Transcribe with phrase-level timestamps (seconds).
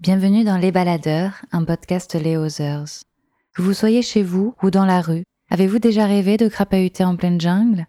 [0.00, 3.04] Bienvenue dans Les Baladeurs, un podcast Les Others.
[3.54, 7.16] Que vous soyez chez vous ou dans la rue, avez-vous déjà rêvé de crapahuter en
[7.16, 7.84] pleine jungle?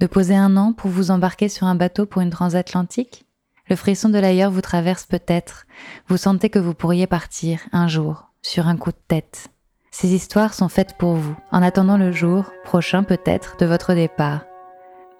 [0.00, 3.26] De poser un an pour vous embarquer sur un bateau pour une transatlantique?
[3.70, 5.66] Le frisson de l'ailleurs vous traverse peut-être.
[6.08, 9.46] Vous sentez que vous pourriez partir, un jour, sur un coup de tête.
[9.92, 14.46] Ces histoires sont faites pour vous, en attendant le jour, prochain peut-être, de votre départ.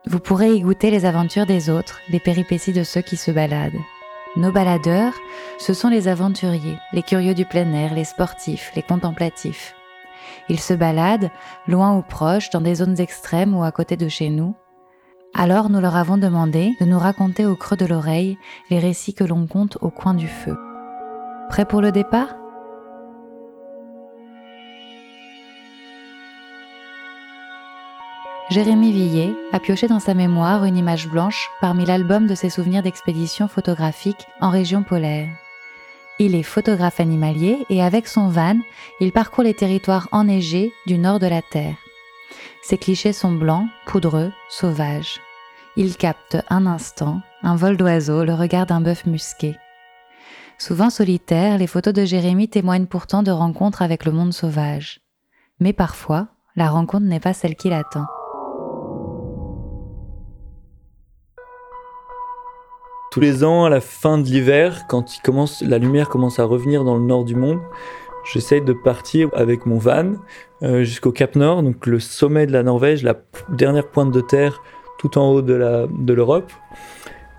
[0.06, 3.78] Vous pourrez y goûter les aventures des autres, les péripéties de ceux qui se baladent.
[4.34, 5.12] Nos baladeurs,
[5.58, 9.74] ce sont les aventuriers, les curieux du plein air, les sportifs, les contemplatifs.
[10.48, 11.30] Ils se baladent,
[11.66, 14.54] loin ou proche, dans des zones extrêmes ou à côté de chez nous.
[15.34, 18.38] Alors nous leur avons demandé de nous raconter au creux de l'oreille
[18.70, 20.56] les récits que l'on compte au coin du feu.
[21.50, 22.41] Prêt pour le départ?
[28.52, 32.82] Jérémy Villet a pioché dans sa mémoire une image blanche parmi l'album de ses souvenirs
[32.82, 35.30] d'expéditions photographiques en région polaire.
[36.18, 38.58] Il est photographe animalier et avec son van,
[39.00, 41.76] il parcourt les territoires enneigés du nord de la Terre.
[42.62, 45.18] Ses clichés sont blancs, poudreux, sauvages.
[45.76, 49.56] Il capte un instant un vol d'oiseau, le regard d'un bœuf musqué.
[50.58, 55.00] Souvent solitaires, les photos de Jérémy témoignent pourtant de rencontres avec le monde sauvage.
[55.58, 58.04] Mais parfois, la rencontre n'est pas celle qu'il attend.
[63.12, 65.20] Tous les ans, à la fin de l'hiver, quand
[65.60, 67.60] la lumière commence à revenir dans le nord du monde,
[68.24, 70.14] j'essaye de partir avec mon van
[70.62, 74.62] euh, jusqu'au Cap Nord, donc le sommet de la Norvège, la dernière pointe de terre
[74.96, 76.50] tout en haut de l'Europe.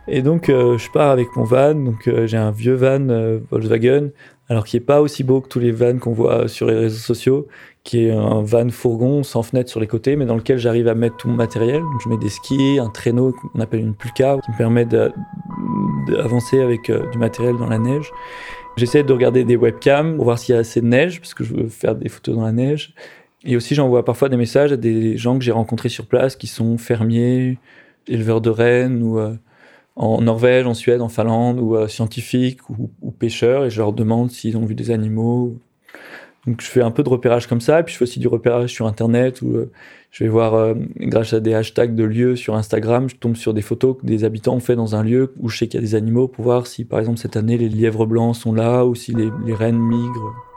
[0.08, 4.10] Et donc euh, je pars avec mon van, donc euh, j'ai un vieux van Volkswagen,
[4.50, 6.98] alors qui est pas aussi beau que tous les vans qu'on voit sur les réseaux
[6.98, 7.48] sociaux,
[7.84, 10.96] qui est un van fourgon sans fenêtre sur les côtés, mais dans lequel j'arrive à
[10.96, 11.82] mettre tout mon matériel.
[11.82, 16.62] Donc je mets des skis, un traîneau qu'on appelle une pulka, qui me permet d'avancer
[16.62, 18.12] avec euh, du matériel dans la neige.
[18.76, 21.44] J'essaie de regarder des webcams pour voir s'il y a assez de neige, parce que
[21.44, 22.94] je veux faire des photos dans la neige.
[23.46, 26.48] Et aussi, j'envoie parfois des messages à des gens que j'ai rencontrés sur place, qui
[26.48, 27.60] sont fermiers,
[28.08, 29.36] éleveurs de rennes, ou euh,
[29.96, 34.32] en Norvège, en Suède, en Finlande, ou euh, scientifiques, ou, pêcheurs, et je leur demande
[34.32, 35.58] s'ils ont vu des animaux.
[36.46, 38.28] Donc je fais un peu de repérage comme ça, et puis je fais aussi du
[38.28, 39.66] repérage sur Internet, où
[40.14, 43.54] je vais voir, euh, grâce à des hashtags de lieux sur Instagram, je tombe sur
[43.56, 45.84] des photos que des habitants ont fait dans un lieu où je sais qu'il y
[45.84, 48.86] a des animaux pour voir si, par exemple, cette année, les lièvres blancs sont là
[48.86, 50.53] ou si les, les rennes migrent.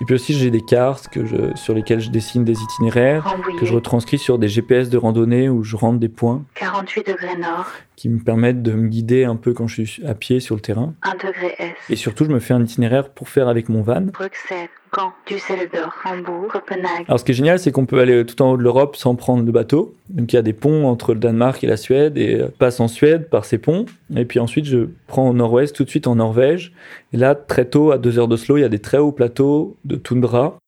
[0.00, 3.64] Et puis aussi, j'ai des cartes que je, sur lesquelles je dessine des itinéraires, que
[3.64, 6.44] je retranscris sur des GPS de randonnée où je rentre des points.
[6.54, 7.66] 48 degrés nord.
[7.96, 10.60] Qui me permettent de me guider un peu quand je suis à pied sur le
[10.60, 10.94] terrain.
[11.02, 11.74] 1 degré S.
[11.90, 14.00] Et surtout, je me fais un itinéraire pour faire avec mon van.
[14.00, 17.04] Bruxelles, Caen, Düsseldorf, Hambourg, Copenhague.
[17.08, 19.14] Alors, ce qui est génial, c'est qu'on peut aller tout en haut de l'Europe sans
[19.14, 19.94] prendre le bateau.
[20.08, 22.80] Donc, il y a des ponts entre le Danemark et la Suède et euh, passe
[22.80, 23.86] en Suède par ces ponts.
[24.14, 26.72] Et puis ensuite, je prends au nord-ouest, tout de suite en Norvège.
[27.12, 29.76] Et là, très tôt, à deux heures d'Oslo, il y a des très hauts plateaux
[29.84, 30.58] de toundra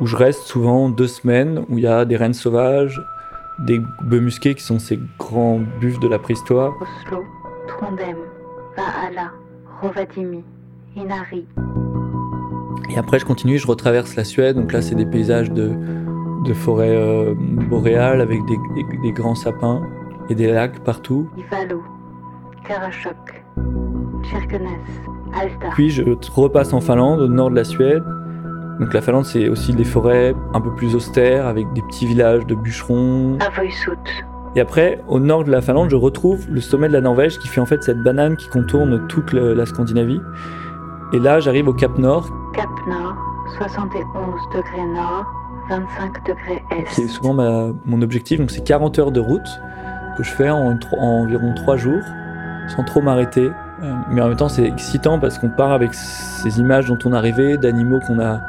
[0.00, 3.02] où je reste souvent deux semaines, où il y a des rennes sauvages,
[3.58, 6.72] des bœufs musqués qui sont ces grands buffles de la préhistoire.
[6.80, 7.24] Oslo,
[7.68, 8.16] Trondheim,
[8.76, 9.32] Valhalla,
[9.80, 10.42] Rovadimi,
[10.96, 11.46] Inari.
[12.90, 14.56] Et après, je continue, je retraverse la Suède.
[14.56, 15.72] Donc là, c'est des paysages de,
[16.44, 19.82] de forêts euh, boréales avec des, des, des, grands sapins
[20.28, 21.28] et des lacs partout.
[21.36, 21.82] Ivalo,
[25.34, 25.68] Alta.
[25.74, 26.02] Puis je
[26.34, 28.02] repasse en Finlande, au nord de la Suède.
[28.80, 32.46] Donc la Finlande, c'est aussi des forêts un peu plus austères, avec des petits villages
[32.46, 33.38] de bûcherons.
[34.54, 37.48] Et après, au nord de la Finlande, je retrouve le sommet de la Norvège qui
[37.48, 40.20] fait en fait cette banane qui contourne toute le, la Scandinavie.
[41.12, 42.30] Et là, j'arrive au Cap Nord.
[42.54, 43.16] Cap Nord,
[43.58, 44.04] 71
[44.54, 45.24] degrés nord,
[45.70, 46.84] 25 degrés est.
[46.88, 47.34] C'est souvent
[47.84, 49.60] mon objectif, donc c'est 40 heures de route
[50.16, 52.02] que je fais en, en environ 3 jours,
[52.68, 53.50] sans trop m'arrêter.
[53.82, 57.12] Euh, mais en même temps, c'est excitant parce qu'on part avec ces images dont on
[57.12, 58.40] arrivé, d'animaux qu'on a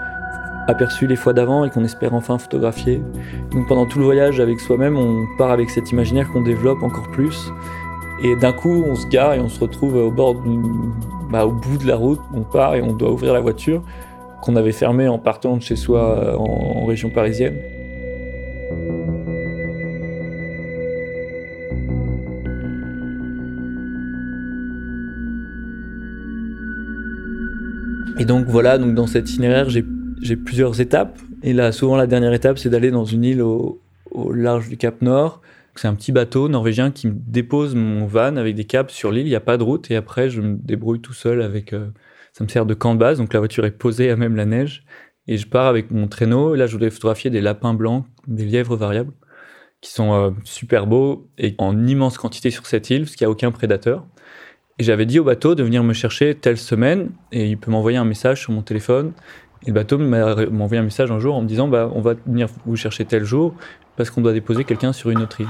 [0.68, 3.04] aperçus les fois d'avant et qu'on espère enfin photographier.
[3.52, 7.10] Donc pendant tout le voyage avec soi-même, on part avec cet imaginaire qu'on développe encore
[7.12, 7.52] plus.
[8.22, 10.36] Et d'un coup, on se gare et on se retrouve au bord
[11.34, 12.22] bah, au bout de la route.
[12.34, 13.84] On part et on doit ouvrir la voiture
[14.42, 17.56] qu'on avait fermée en partant de chez soi en, en région parisienne.
[28.20, 31.20] Et donc voilà, donc dans cet itinéraire, j'ai plusieurs étapes.
[31.42, 33.82] Et là, souvent la dernière étape, c'est d'aller dans une île au,
[34.32, 35.42] large du Cap Nord.
[35.76, 39.26] C'est un petit bateau norvégien qui me dépose mon van avec des câbles sur l'île.
[39.26, 41.74] Il n'y a pas de route et après, je me débrouille tout seul avec.
[41.74, 41.88] Euh,
[42.32, 44.46] ça me sert de camp de base, donc la voiture est posée à même la
[44.46, 44.84] neige.
[45.28, 46.56] Et je pars avec mon traîneau.
[46.56, 49.14] Et là, je voulais photographier des lapins blancs, des lièvres variables,
[49.82, 53.30] qui sont euh, super beaux et en immense quantité sur cette île, parce qu'il n'y
[53.30, 54.06] a aucun prédateur.
[54.80, 57.98] Et j'avais dit au bateau de venir me chercher telle semaine, et il peut m'envoyer
[57.98, 59.14] un message sur mon téléphone.
[59.64, 62.16] Et le bateau m'a envoyé un message un jour en me disant bah, on va
[62.26, 63.56] venir vous chercher tel jour
[63.96, 65.48] parce qu'on doit déposer quelqu'un sur une autre île.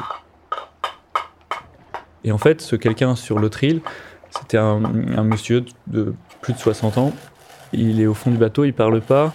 [2.24, 3.82] Et en fait, ce quelqu'un sur l'autre île,
[4.30, 7.14] c'était un, monsieur de plus de 60 ans.
[7.74, 9.34] Il est au fond du bateau, il parle pas.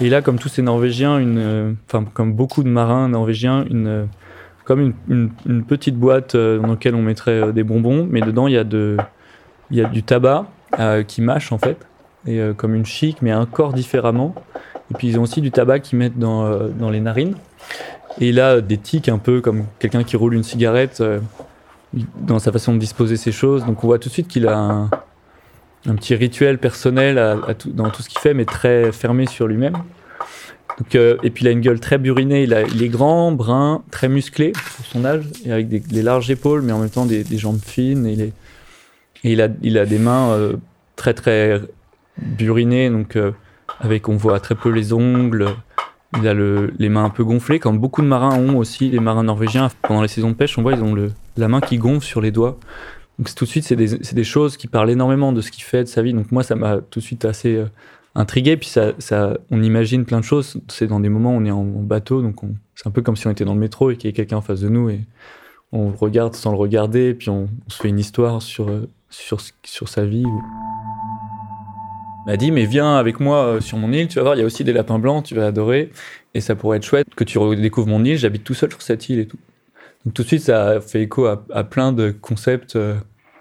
[0.00, 4.08] Et il a, comme tous ces Norvégiens, une, enfin, comme beaucoup de marins norvégiens, une,
[4.68, 8.52] comme une, petite boîte euh, dans laquelle on mettrait euh, des bonbons, mais dedans il
[8.52, 8.98] y a, de,
[9.70, 10.44] il y a du tabac
[10.78, 11.86] euh, qui mâche en fait,
[12.26, 14.34] et comme une chic, mais encore différemment.
[14.90, 17.34] Et puis ils ont aussi du tabac qu'ils mettent dans, dans les narines.
[18.20, 21.02] Et il a des tics un peu comme quelqu'un qui roule une cigarette
[21.92, 23.64] dans sa façon de disposer ses choses.
[23.64, 28.08] Donc on voit tout de suite qu'il a un, petit rituel personnel dans tout ce
[28.08, 29.76] qu'il fait, mais très fermé sur lui-même.
[30.94, 34.52] Euh, et puis il a une gueule très burinée, il, est grand, brun, très musclé
[34.52, 38.06] pour son âge, et avec des, larges épaules, mais en même temps des, jambes fines.
[38.06, 38.32] Et,
[39.24, 40.54] il, a, des mains euh,
[40.96, 41.60] très très
[42.18, 43.32] burinées, donc euh,
[43.80, 45.48] avec on voit très peu les ongles.
[46.16, 49.00] Il a le, les mains un peu gonflées, comme beaucoup de marins ont aussi, les
[49.00, 49.68] marins norvégiens.
[49.82, 50.96] Pendant les saisons de pêche, on voit ils ont
[51.36, 52.58] la main qui gonfle sur les doigts.
[53.18, 55.88] Donc tout de suite, c'est des, choses qui parlent énormément de ce qu'il fait, de
[55.88, 56.14] sa vie.
[56.14, 57.66] Donc moi, ça m'a tout de suite assez euh,
[58.14, 58.56] intrigué.
[58.56, 58.72] Puis
[59.50, 60.60] on imagine plein de choses.
[60.68, 62.36] C'est dans des moments où on est en, bateau, donc
[62.74, 64.36] c'est un peu comme si on était dans le métro et qu'il y a quelqu'un
[64.38, 65.00] en face de nous et
[65.72, 70.04] on regarde sans le regarder, et puis on, se fait une histoire sur, euh, sa
[70.06, 70.24] vie.
[72.28, 74.42] M'a dit, mais viens avec moi euh, sur mon île, tu vas voir, il y
[74.42, 75.90] a aussi des lapins blancs, tu vas adorer.
[76.34, 79.08] Et ça pourrait être chouette que tu redécouvres mon île, j'habite tout seul sur cette
[79.08, 79.38] île et tout.
[80.04, 82.94] Donc tout de suite, ça fait écho à, plein de concepts euh,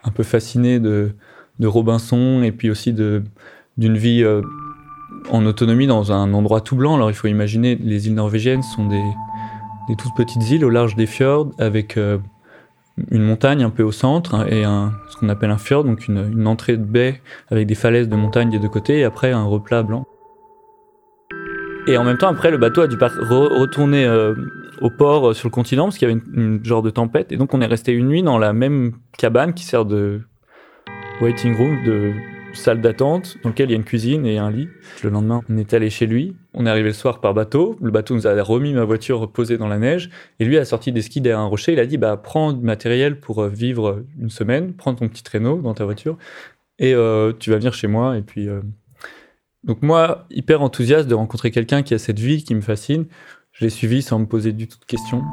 [0.04, 1.12] un peu fascinés de,
[1.60, 4.42] de, Robinson et puis aussi d'une vie euh,
[5.30, 6.95] en autonomie dans un endroit tout blanc.
[6.95, 9.04] Alors il faut imaginer, les îles norvégiennes sont des,
[9.89, 11.98] des toutes petites îles au large des fjords avec
[13.12, 16.08] une montagne un peu au centre hein, et un, ce qu'on appelle un fjord, donc
[16.08, 19.32] une, une, entrée de baie avec des falaises de montagne des deux côtés et après
[19.32, 20.06] un replat blanc.
[21.88, 24.36] Et en même temps, après, le bateau a dû retourner euh,
[24.82, 27.32] au port euh, sur le continent parce qu'il y avait une, genre de tempête.
[27.32, 30.22] Et donc, on est resté une nuit dans la même cabane qui sert de
[31.22, 32.12] waiting room, de
[32.54, 34.68] salle d'attente, dans laquelle il y a une cuisine et un lit.
[35.04, 36.36] Le lendemain, on est allé chez lui.
[36.54, 37.78] On est arrivé le soir par bateau.
[37.82, 40.10] Le bateau nous a remis ma voiture reposée dans la neige.
[40.40, 41.74] Et lui a sorti des skis derrière un rocher.
[41.74, 44.74] Il a dit, bah, prends du matériel pour euh, vivre une semaine.
[44.74, 46.18] Prends ton petit traîneau dans ta voiture.
[46.80, 46.94] Et
[47.40, 48.18] tu vas venir chez moi.
[48.18, 48.48] Et puis,
[49.64, 53.06] donc moi, hyper enthousiaste de rencontrer quelqu'un qui a cette vie qui me fascine,
[53.52, 55.24] je l'ai suivi sans me poser du tout de questions.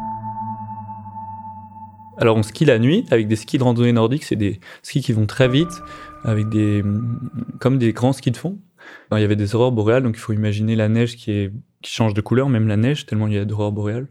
[2.19, 5.13] Alors on skie la nuit avec des skis de randonnée nordique, c'est des skis qui
[5.13, 5.83] vont très vite,
[6.23, 6.83] avec des
[7.59, 8.59] comme des grands skis de fond.
[9.13, 11.51] il y avait des aurores boréales, donc il faut imaginer la neige qui,
[11.85, 14.09] change de couleur, même la neige, tellement il y a d'aurores boréales.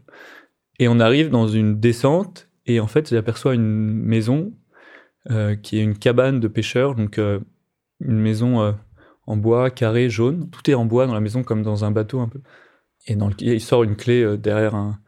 [0.78, 4.52] Et on arrive dans une descente, et en fait j'aperçois une maison
[5.30, 7.40] euh, qui est une cabane de pêcheurs, donc euh,
[8.00, 8.72] une maison euh,
[9.26, 10.50] en bois, carré, jaune.
[10.50, 12.40] Tout est en bois dans la maison comme dans un bateau un peu.
[13.06, 14.98] Et dans il sort une clé derrière un,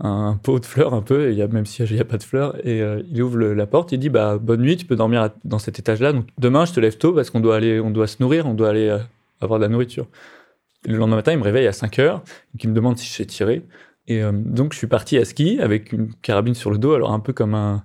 [0.00, 2.22] un, pot de fleurs un peu, et y a, même s'il n'y a, pas de
[2.22, 5.30] fleurs, et euh, il ouvre la porte, il dit bah bonne nuit, tu peux dormir
[5.44, 6.12] dans cet étage-là.
[6.12, 8.54] Donc demain je te lève tôt parce qu'on doit aller, on doit se nourrir, on
[8.54, 8.98] doit aller euh,
[9.40, 10.06] avoir de la nourriture.
[10.86, 12.22] le lendemain matin, il me réveille à 5 heures,
[12.54, 13.66] et il me demande si je sais tirer.
[14.08, 17.18] Et donc je suis parti à ski avec une carabine sur le dos, alors un
[17.20, 17.84] peu comme un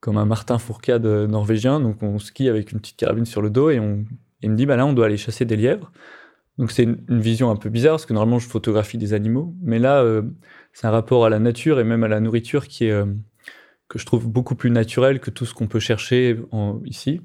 [0.00, 1.80] comme un Martin Fourcade norvégien.
[1.80, 4.04] Donc on skie avec une petite carabine sur le dos et on
[4.42, 5.92] il me dit, bah là, on doit aller chasser des lièvres.
[6.58, 9.54] Donc c'est une, vision un peu bizarre, parce que normalement, je photographie des animaux.
[9.62, 10.22] Mais là, euh,
[10.72, 13.06] c'est un rapport à la nature et même à la nourriture qui est, euh,
[13.88, 16.38] que je trouve beaucoup plus naturel que tout ce qu'on peut chercher
[16.84, 17.20] ici.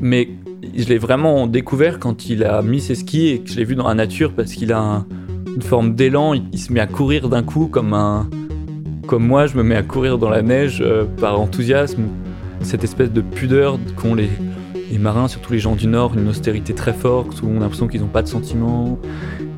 [0.00, 0.28] Mais
[0.76, 3.74] je l'ai vraiment découvert quand il a mis ses skis et que je l'ai vu
[3.74, 5.04] dans la nature, parce qu'il a
[5.46, 8.28] une forme d'élan, il, se met à courir d'un coup comme un...
[9.06, 12.08] Comme moi, je me mets à courir dans la neige euh, par enthousiasme.
[12.62, 14.28] Cette espèce de pudeur qu'ont les,
[14.90, 17.88] les marins, surtout les gens du Nord, une austérité très forte, où on a l'impression
[17.88, 18.98] qu'ils n'ont pas de sentiments.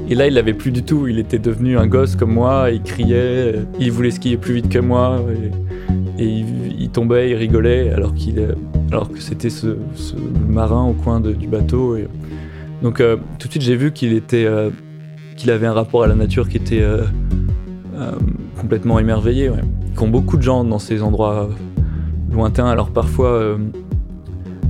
[0.08, 1.06] Et là, il l'avait plus du tout.
[1.06, 4.78] Il était devenu un gosse comme moi, il criait, il voulait skier plus vite que
[4.78, 5.22] moi,
[6.18, 6.26] et,
[6.78, 8.42] il, tombait, il rigolait, alors, qu'il,
[8.90, 9.76] alors que c'était ce,
[10.48, 11.96] marin au coin du bateau.
[11.96, 12.08] Et,
[12.82, 14.70] donc, euh, tout de suite, j'ai vu qu'il était, euh,
[15.36, 17.04] qu'il avait un rapport à la nature qui était euh,
[18.58, 19.50] complètement émerveillé.
[19.50, 19.60] Ouais.
[19.94, 21.50] Qu'ont beaucoup de gens dans ces endroits
[22.30, 22.68] lointains.
[22.68, 23.58] Alors parfois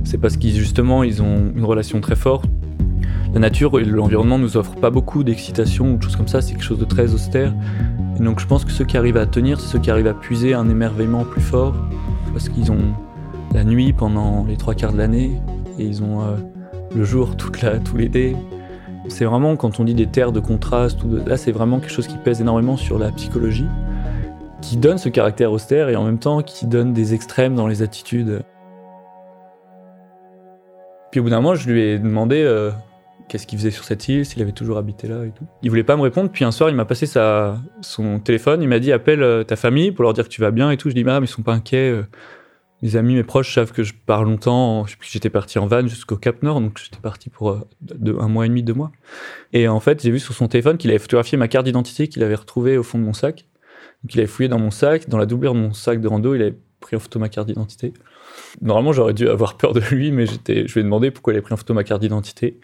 [0.09, 2.45] c'est parce qu'ils justement ils ont une relation très forte.
[3.31, 6.53] La nature et l'environnement nous offrent pas beaucoup d'excitation ou de choses comme ça, c'est
[6.53, 7.53] quelque chose de très austère.
[8.19, 10.15] Et donc je pense que ceux qui arrivent à tenir, c'est ceux qui arrivent à
[10.15, 11.75] puiser un émerveillement plus fort,
[12.33, 12.95] parce qu'ils ont
[13.53, 15.39] la nuit pendant les trois quarts de l'année,
[15.77, 16.37] et ils ont euh,
[16.95, 18.35] le jour toute la, tout l'été.
[19.09, 22.17] C'est vraiment, quand on dit des terres de contraste, là c'est vraiment quelque chose qui
[22.17, 23.67] pèse énormément sur la psychologie,
[24.63, 27.83] qui donne ce caractère austère et en même temps qui donne des extrêmes dans les
[27.83, 28.41] attitudes.
[31.11, 32.71] Puis au bout d'un moment, je lui ai demandé euh,
[33.27, 35.45] qu'est-ce qu'il faisait sur cette île, s'il avait toujours habité là et tout.
[35.63, 36.29] Il voulait pas me répondre.
[36.31, 38.61] Puis un soir, il m'a passé son téléphone.
[38.61, 40.77] Il m'a dit appelle euh, ta famille pour leur dire que tu vas bien et
[40.77, 40.89] tout.
[40.89, 41.91] Je dis ah mais ils sont pas inquiets.
[41.91, 42.03] euh,
[42.81, 44.85] mes amis, mes proches savent que je pars longtemps.
[45.01, 48.63] J'étais parti en van jusqu'au Cap Nord, donc j'étais parti pour un mois et demi,
[48.63, 48.91] deux mois.
[49.51, 52.23] Et en fait, j'ai vu sur son téléphone qu'il avait photographié ma carte d'identité qu'il
[52.23, 53.47] avait retrouvée au fond de mon sac.
[54.03, 56.35] Donc il avait fouillé dans mon sac, dans la doublure de mon sac de rando,
[56.35, 57.93] il avait pris en photo ma carte d'identité.
[58.61, 61.43] Normalement, j'aurais dû avoir peur de lui, mais je lui ai demandé pourquoi il avait
[61.43, 62.59] pris en photo ma carte d'identité.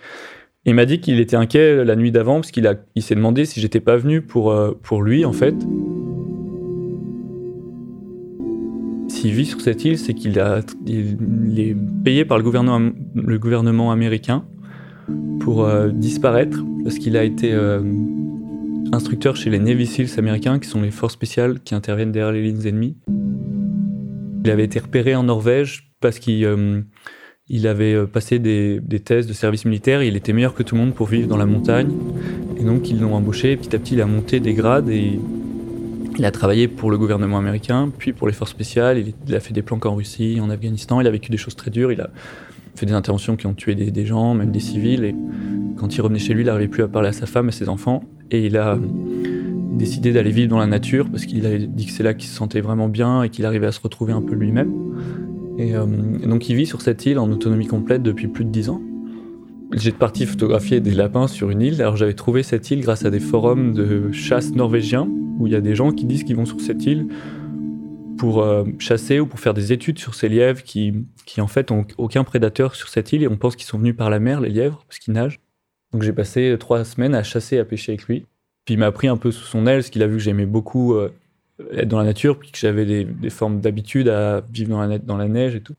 [0.66, 3.60] Il m'a dit qu'il était inquiet la nuit d'avant parce qu'il il s'est demandé si
[3.60, 5.56] j'étais pas venu pour, euh, pour lui en fait.
[9.08, 10.44] S'il vit sur cette île, c'est qu'il
[10.88, 14.44] il est payé par le gouvernement, le gouvernement américain
[15.40, 17.82] pour euh, disparaître parce qu'il a été euh,
[18.92, 22.42] instructeur chez les Navy Seals américains, qui sont les forces spéciales qui interviennent derrière les
[22.42, 22.96] lignes ennemies.
[24.46, 26.82] Il avait été repéré en Norvège parce qu'il euh,
[27.64, 30.04] avait euh, passé des, des tests de service militaire.
[30.04, 31.92] Il était meilleur que tout le monde pour vivre dans la montagne.
[32.60, 33.58] Et donc, ils l'ont embauché.
[33.58, 35.20] Petit à petit, il a monté des grades et
[36.20, 39.04] il a travaillé pour le gouvernement américain, puis pour les forces spéciales.
[39.28, 41.02] Il, a fait des planques en Russie, en Afghanistan.
[41.02, 41.92] Il a vécu des choses très dures.
[41.92, 42.12] Il a
[42.76, 45.04] fait des interventions qui ont tué des, gens, même des civils.
[45.06, 45.16] Et
[45.76, 47.68] quand il revenait chez lui, il n'arrivait plus à parler à sa femme et ses
[47.68, 48.04] enfants.
[48.30, 48.78] Et il a
[49.76, 52.36] décidé d'aller vivre dans la nature parce qu'il avait dit que c'est là qu'il se
[52.36, 54.74] sentait vraiment bien et qu'il arrivait à se retrouver un peu lui-même.
[55.58, 55.86] Et, euh,
[56.22, 58.82] et donc il vit sur cette île en autonomie complète depuis plus de dix ans.
[59.74, 61.82] J'étais parti photographier des lapins sur une île.
[61.82, 65.56] Alors j'avais trouvé cette île grâce à des forums de chasse norvégiens où il y
[65.56, 67.08] a des gens qui disent qu'ils vont sur cette île
[68.18, 70.94] pour euh, chasser ou pour faire des études sur ces lièvres qui,
[71.26, 73.96] qui en fait ont aucun prédateur sur cette île et on pense qu'ils sont venus
[73.96, 75.42] par la mer, les lièvres, parce qu'ils nagent.
[75.92, 78.26] Donc j'ai passé trois semaines à chasser, à pêcher avec lui.
[78.66, 80.46] Puis il m'a pris un peu sous son aile, parce qu'il a vu que j'aimais
[80.46, 81.14] beaucoup euh,
[81.72, 84.70] être dans la nature, puis que j'avais des, des formes d'habitude à vivre
[85.04, 85.76] dans la, neige et tout.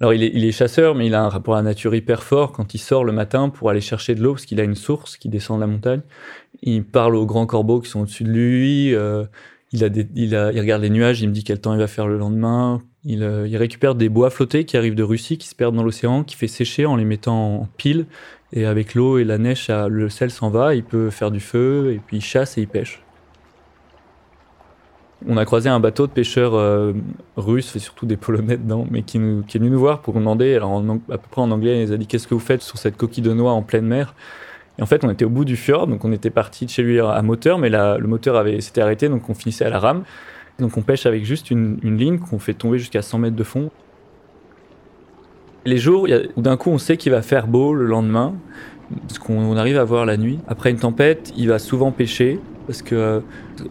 [0.00, 2.22] Alors il est, il est chasseur, mais il a un rapport à la nature hyper
[2.22, 4.74] fort quand il sort le matin pour aller chercher de l'eau, parce qu'il a une
[4.74, 6.00] source qui descend de la montagne.
[6.62, 8.94] Il parle aux grands corbeaux qui sont au-dessus de lui.
[8.94, 9.24] euh,
[9.72, 11.86] il, a il, a, il regarde les nuages, il me dit quel temps il va
[11.86, 12.82] faire le lendemain.
[13.04, 15.82] Il, euh, il récupère des bois flottés qui arrivent de Russie, qui se perdent dans
[15.82, 18.06] l'océan, qui fait sécher en les mettant en pile.
[18.52, 20.74] Et avec l'eau et la neige, le sel s'en va.
[20.74, 23.02] Il peut faire du feu, et puis il chasse et il pêche.
[25.26, 26.92] On a croisé un bateau de pêcheurs euh,
[27.36, 30.56] russes, et surtout des Polonais dedans, mais qui, est venu nous voir pour nous demander,
[30.56, 32.76] alors à peu près en anglais, il nous a dit Qu'est-ce que vous faites sur
[32.76, 34.14] cette coquille de noix en pleine mer?
[34.78, 36.82] Et en fait, on était au bout du fjord, donc on était parti de chez
[36.82, 40.02] lui à moteur, mais le moteur s'était arrêté, donc on finissait à la rame.
[40.58, 43.70] Donc on pêche avec juste une ligne qu'on fait tomber jusqu'à 100 mètres de fond.
[45.64, 48.34] Les jours, où d'un coup, on sait qu'il va faire beau le lendemain,
[49.06, 50.38] parce qu'on on arrive à voir la nuit.
[50.48, 53.20] Après une tempête, il va souvent pêcher, parce que euh,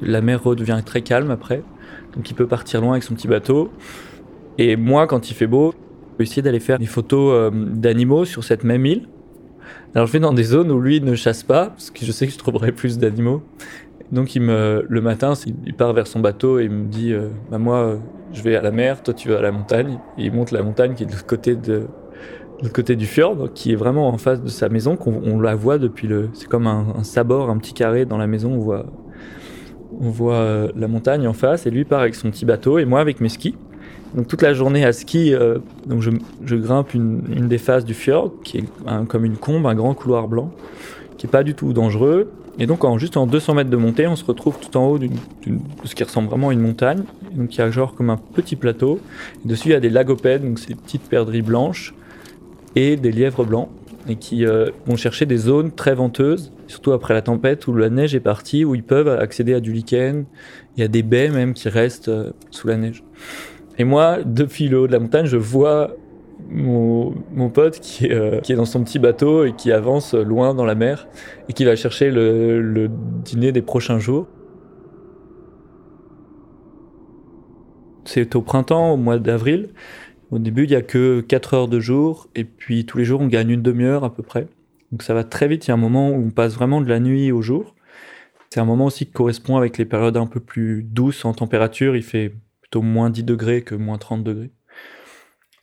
[0.01, 1.63] la mer redevient très calme après.
[2.15, 3.71] Donc il peut partir loin avec son petit bateau.
[4.57, 8.25] Et moi, quand il fait beau, je peux essayer d'aller faire des photos euh, d'animaux
[8.25, 9.07] sur cette même île.
[9.93, 12.25] Alors je vais dans des zones où lui ne chasse pas, parce que je sais
[12.25, 13.43] que je trouverai plus d'animaux.
[14.12, 15.34] Donc il me, le matin,
[15.65, 17.98] il part vers son bateau et il me dit euh, bah moi, euh,
[18.34, 20.00] je vais à la mer, toi tu vas à la montagne.
[20.18, 21.88] Et il monte la montagne qui est de l'autre côté de
[22.74, 25.77] côté du fjord, qui est vraiment en face de sa maison, qu'on on la voit
[25.77, 26.30] depuis le.
[26.34, 28.51] C'est comme un, sabord, un petit carré dans la maison.
[28.51, 28.86] On voit,
[30.00, 32.86] on voit euh, la montagne en face, et lui part avec son petit bateau, et
[32.86, 33.56] moi avec mes skis.
[34.13, 35.34] Donc toute la journée à ski,
[35.86, 36.12] donc je,
[36.44, 38.65] je grimpe une, des faces du fjord, qui est
[39.08, 40.51] comme une combe, un grand couloir blanc,
[41.18, 42.30] qui est pas du tout dangereux.
[42.60, 44.98] Et donc en juste en 200 mètres de montée, on se retrouve tout en haut
[45.00, 45.10] de
[45.86, 47.03] ce qui ressemble vraiment à une montagne.
[47.34, 49.00] Donc il y a genre comme un petit plateau.
[49.43, 51.93] Et dessus il y a des lagopèdes, donc ces petites perdrix blanches
[52.75, 53.70] et des lièvres blancs,
[54.08, 57.89] et qui euh, vont chercher des zones très venteuses, surtout après la tempête où la
[57.89, 60.25] neige est partie, où ils peuvent accéder à du lichen.
[60.77, 63.03] Il y a des baies même qui restent euh, sous la neige.
[63.77, 65.91] Et moi, depuis le haut de la montagne, je vois
[66.51, 70.53] mon, pote qui est, euh, qui est dans son petit bateau et qui avance loin
[70.53, 71.08] dans la mer
[71.50, 74.27] et qui va chercher le, le dîner des prochains jours.
[78.05, 79.70] C'est au printemps, au mois d'avril.
[80.31, 83.22] Au début, il n'y a que 4 heures de jour et puis tous les jours,
[83.22, 84.48] on gagne une demi-heure à peu près.
[84.91, 85.67] Donc ça va très vite.
[85.67, 87.75] Il y a un moment où on passe vraiment de la nuit au jour.
[88.50, 91.96] C'est un moment aussi qui correspond avec les périodes un peu plus douces en température.
[91.96, 94.51] Il fait plutôt moins 10 degrés que moins 30 degrés.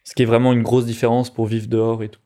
[0.08, 2.20] Ce qui est vraiment une grosse différence pour vivre dehors et tout.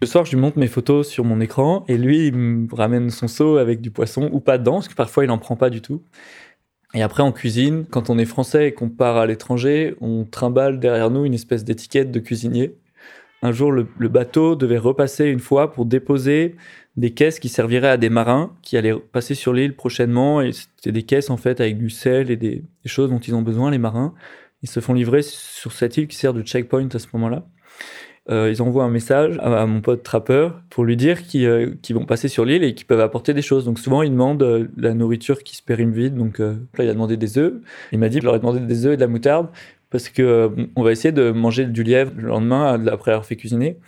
[0.00, 3.08] Le soir, je lui montre mes photos sur mon écran et lui, il me ramène
[3.08, 5.70] son seau avec du poisson ou pas dedans, parce que parfois il en prend pas
[5.70, 6.02] du tout.
[6.92, 10.80] Et après, en cuisine, quand on est français et qu'on part à l'étranger, on trimballe
[10.80, 12.76] derrière nous une espèce d'étiquette de cuisinier.
[13.42, 16.56] Un jour, le, bateau devait repasser une fois pour déposer
[16.96, 20.42] des caisses qui serviraient à des marins qui allaient passer sur l'île prochainement.
[20.42, 23.42] Et c'était des caisses en fait avec du sel et des choses dont ils ont
[23.42, 24.14] besoin, les marins.
[24.62, 27.44] Ils se font livrer sur cette île qui sert de checkpoint à ce moment-là.
[28.30, 32.28] euh, ils envoient un message à, mon pote trappeur pour lui dire qu'ils vont passer
[32.28, 33.64] sur l'île et qu'ils peuvent apporter des choses.
[33.64, 36.14] Donc souvent, ils demandent la nourriture qui se périme vide.
[36.14, 37.54] Donc là, il a demandé des œufs.
[37.90, 39.48] Il m'a dit, je leur ai demandé des œufs et de la moutarde
[39.90, 43.78] parce que on va essayer de manger du lièvre le lendemain après avoir fait cuisiner.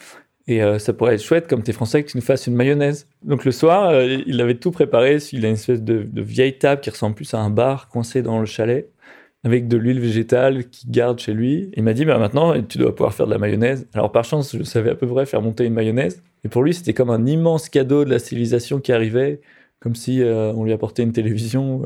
[0.46, 3.08] Et euh, ça pourrait être chouette, comme t'es français, que tu nous fasses une mayonnaise.
[3.22, 5.18] Donc le soir, euh, il avait tout préparé.
[5.32, 8.38] Il a une espèce de, vieille table qui ressemble plus à un bar coincé dans
[8.40, 8.90] le chalet,
[9.44, 11.70] avec de l'huile végétale qu'il garde chez lui.
[11.76, 13.86] Il m'a dit, bah, maintenant, tu dois pouvoir faire de la mayonnaise.
[13.94, 16.22] Alors par chance, je savais à peu près faire monter une mayonnaise.
[16.44, 19.40] Et pour lui, c'était comme un immense cadeau de la civilisation qui arrivait,
[19.80, 21.82] comme si euh, on lui apportait une télévision.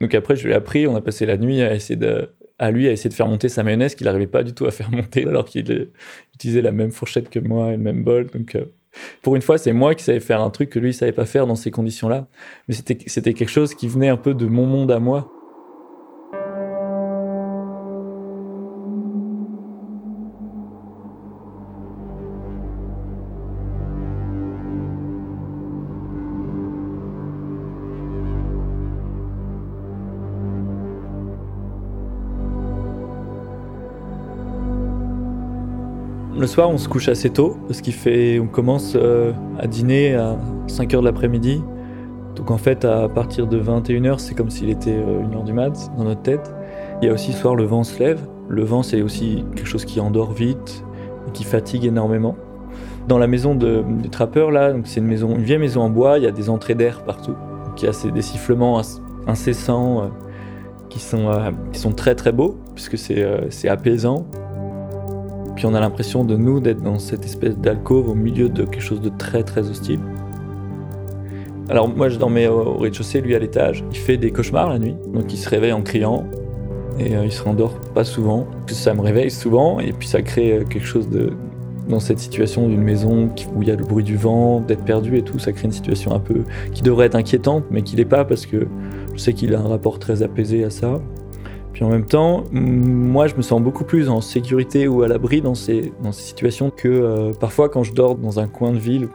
[0.00, 2.70] Donc après, je lui ai appris, on a passé la nuit à essayer de à
[2.70, 4.90] lui à essayer de faire monter sa mayonnaise qu'il n'arrivait pas du tout à faire
[4.90, 5.88] monter alors qu'il
[6.34, 8.26] utilisait la même fourchette que moi et le même bol.
[8.26, 8.66] Donc, euh,
[9.22, 11.24] pour une fois, c'est moi qui savais faire un truc que lui ne savait pas
[11.24, 12.28] faire dans ces conditions-là.
[12.68, 15.32] Mais c'était quelque chose qui venait un peu de mon monde à moi.
[36.40, 40.14] Le soir, on se couche assez tôt parce qu'il fait, on commence euh, à dîner
[40.14, 41.62] à 5 h de l'après-midi.
[42.34, 45.90] Donc en fait, à partir de 21h, c'est comme s'il était 1h euh, du mat
[45.98, 46.50] dans notre tête.
[47.02, 48.26] Il y a aussi ce soir, le vent se lève.
[48.48, 50.82] Le vent, c'est aussi quelque chose qui endort vite
[51.28, 52.36] et qui fatigue énormément.
[53.06, 56.30] Dans la maison de, trappeur, là, c'est une vieille maison en bois, il y a
[56.30, 57.34] des entrées d'air partout.
[57.66, 58.80] Donc il y a des sifflements
[59.26, 60.06] incessants euh,
[60.88, 61.30] qui, sont,
[61.70, 64.24] qui sont très très beaux, puisque c'est apaisant.
[65.60, 68.80] Puis on a l'impression de nous d'être dans cette espèce d'alcôve au milieu de quelque
[68.80, 70.00] chose de très très hostile.
[71.68, 73.84] Alors moi je dormais au rez-de-chaussée, lui à l'étage.
[73.90, 76.24] Il fait des cauchemars la nuit, donc il se réveille en criant
[76.98, 78.46] et euh, il se rendort pas souvent.
[78.68, 81.34] Ça me réveille souvent et puis ça crée euh, quelque chose de
[81.90, 85.18] dans cette situation d'une maison où il y a le bruit du vent, d'être perdu
[85.18, 86.36] et tout, ça crée une situation un peu
[86.72, 88.66] qui devrait être inquiétante mais qui l'est pas parce que
[89.12, 91.02] je sais qu'il a un rapport très apaisé à ça.
[91.72, 95.40] Puis en même temps, moi, je me sens beaucoup plus en sécurité ou à l'abri
[95.40, 98.78] dans ces, dans ces situations que euh, parfois quand je dors dans un coin de
[98.78, 99.08] ville.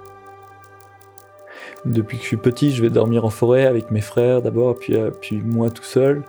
[1.86, 4.96] Depuis que je suis petit, je vais dormir en forêt avec mes frères d'abord, puis,
[4.96, 6.24] euh, puis moi tout seul.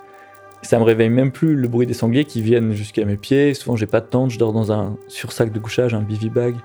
[0.62, 3.54] Ça me réveille même plus le bruit des sangliers qui viennent jusqu'à mes pieds.
[3.54, 6.56] Souvent, j'ai pas de tente, je dors dans un sursac de couchage, un bivy bag.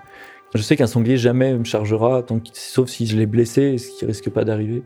[0.55, 4.05] Je sais qu'un sanglier jamais me chargera, tant sauf si je l'ai blessé, ce qui
[4.05, 4.83] risque pas d'arriver.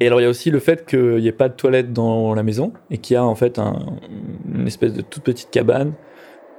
[0.00, 2.34] Et alors il y a aussi le fait qu'il n'y ait pas de toilette dans
[2.34, 5.94] la maison et qu'il y a en fait une espèce de toute petite cabane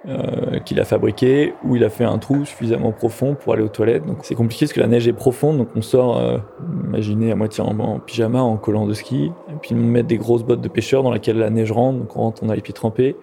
[0.07, 3.67] euh, qu'il a fabriquée où il a fait un trou suffisamment profond pour aller aux
[3.69, 4.05] toilettes.
[4.05, 6.37] Donc c'est compliqué parce que la neige est profonde, donc on sort, euh,
[6.85, 10.43] imaginez à moitié en, pyjama, en collant de ski, et puis on met des grosses
[10.43, 12.73] bottes de pêcheur dans lesquelles la neige rentre, donc on rentre, on a les pieds
[12.73, 13.17] trempés.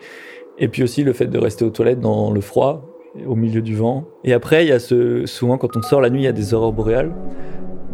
[0.59, 2.85] Et puis aussi le fait de rester aux toilettes dans le froid,
[3.27, 4.05] au milieu du vent.
[4.25, 6.33] Et après il y a ce, souvent quand on sort la nuit, il y a
[6.33, 7.15] des aurores boréales.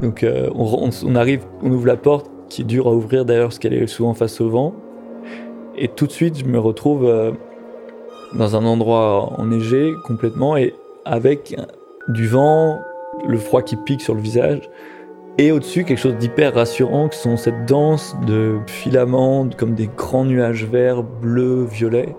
[0.02, 3.58] Donc euh, on, arrive, on ouvre la porte qui est dure à ouvrir d'ailleurs parce
[3.58, 4.74] qu'elle est souvent face au vent.
[5.76, 7.32] Et tout de suite, je me retrouve euh,
[8.34, 11.56] dans un endroit enneigé complètement et avec
[12.08, 12.80] du vent,
[13.26, 14.60] le froid qui pique sur le visage.
[15.38, 20.26] Et au-dessus, quelque chose d'hyper rassurant, qui sont cette danse de filaments, comme des grands
[20.26, 22.14] nuages verts, bleus, violets.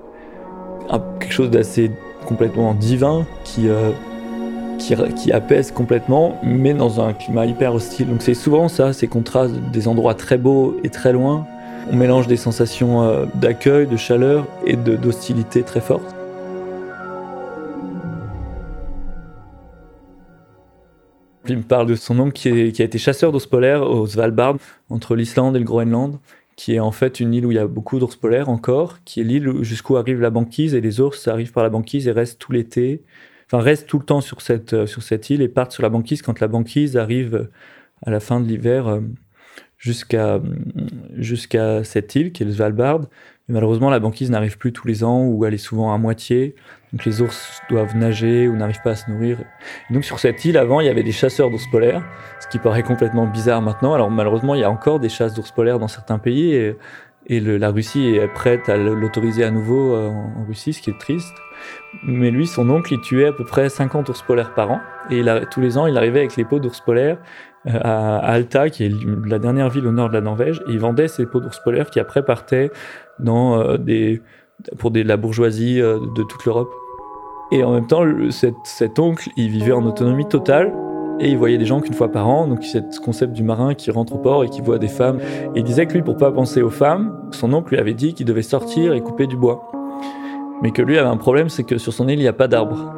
[1.19, 1.91] quelque chose d'assez
[2.25, 3.91] complètement divin qui, euh,
[5.15, 8.07] qui, apaise complètement, mais dans un climat hyper hostile.
[8.07, 11.47] Donc c'est souvent ça, ces contrastes des endroits très beaux et très loin.
[11.91, 16.15] On mélange des sensations euh, d'accueil, de chaleur et d'hostilité très fortes.
[21.47, 24.55] Il me parle de son oncle qui, qui a été chasseur d'ours polaires au Svalbard,
[24.89, 26.19] entre l'Islande et le Groenland,
[26.55, 29.19] qui est en fait une île où il y a beaucoup d'ours polaires encore, qui
[29.19, 32.39] est l'île jusqu'où arrive la banquise, et les ours arrivent par la banquise et restent
[32.39, 33.01] tout l'été
[33.53, 35.89] enfin restent tout le temps sur cette, euh, sur cette île et partent sur la
[35.89, 37.51] banquise quand la banquise arrive euh,
[38.05, 38.99] à la fin de l'hiver euh,
[39.77, 40.41] jusqu'à
[41.15, 43.01] jusqu'à cette île qui est le Svalbard.
[43.49, 46.55] Malheureusement, la banquise n'arrive plus tous les ans ou elle est souvent à moitié.
[46.93, 49.37] Donc les ours doivent nager ou n'arrivent pas à se nourrir.
[49.89, 52.03] donc sur cette île, avant, il y avait des chasseurs d'ours polaires,
[52.39, 53.93] ce qui paraît complètement bizarre maintenant.
[53.93, 57.69] Alors malheureusement, il y a encore des chasses d'ours polaires dans certains pays et la
[57.69, 61.35] Russie est prête à l'autoriser à nouveau en Russie, ce qui est triste.
[62.03, 64.81] Mais lui, son oncle, il tuait à peu près 50 ours polaires par an.
[65.09, 67.17] Et tous les ans, il arrivait avec les peaux d'ours polaires
[67.67, 68.91] euh, à, Alta, qui est
[69.25, 70.61] la dernière ville au nord de la Norvège.
[70.67, 72.71] Et il vendait ces peaux d'ours polaires qui après partaient
[73.25, 74.17] euh,
[74.77, 76.71] pour la bourgeoisie euh, de toute l'Europe.
[77.51, 80.73] Et en même temps, cet, cet, oncle, il vivait en autonomie totale.
[81.19, 83.75] Et il voyait des gens qu'une fois par an, donc c'est ce concept du marin
[83.75, 85.19] qui rentre au port et qui voit des femmes.
[85.53, 88.15] Et il disait que lui, pour pas penser aux femmes, son oncle lui avait dit
[88.15, 89.69] qu'il devait sortir et couper du bois.
[90.61, 92.47] Mais que lui avait un problème, c'est que sur son île, il n'y a pas
[92.47, 92.93] d'arbres.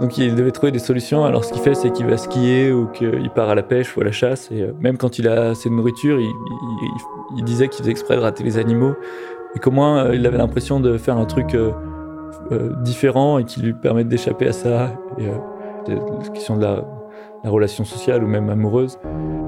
[0.00, 1.24] Donc il devait trouver des solutions.
[1.24, 4.00] Alors ce qu'il fait, c'est qu'il va skier ou qu'il part à la pêche ou
[4.00, 4.50] à la chasse.
[4.50, 8.20] Et euh, même quand il a assez de nourriture, il, disait qu'il faisait exprès de
[8.20, 8.94] rater les animaux.
[9.54, 11.72] Et qu'au moins, euh, il avait l'impression de faire un truc euh,
[12.82, 14.90] différent et qui lui permette d'échapper à ça.
[15.18, 15.24] Et
[15.88, 16.84] la question de la,
[17.42, 18.98] la, relation sociale ou même amoureuse,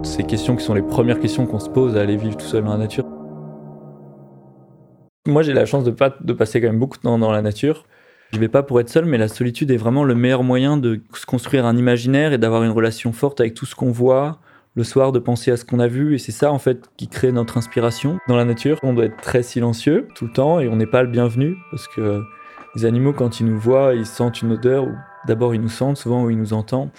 [0.02, 2.64] ces questions qui sont les premières questions qu'on se pose à aller vivre tout seul
[2.64, 3.04] dans la nature.
[5.28, 7.42] Moi, j'ai la chance de, pas, de passer quand même beaucoup de temps dans la
[7.42, 7.84] nature.
[8.32, 11.02] Je vais pas pour être seul, mais la solitude est vraiment le meilleur moyen de
[11.12, 14.38] se construire un imaginaire et d'avoir une relation forte avec tout ce qu'on voit,
[14.74, 17.08] le soir de penser à ce qu'on a vu et c'est ça en fait qui
[17.08, 18.18] crée notre inspiration.
[18.26, 21.02] Dans la nature, on doit être très silencieux tout le temps et on n'est pas
[21.02, 22.22] le bienvenu parce que
[22.74, 24.86] les animaux quand ils nous voient, ils sentent une odeur
[25.26, 26.90] d'abord ils nous sentent, souvent ou ils nous entendent.